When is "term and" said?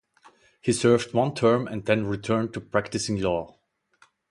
1.35-1.85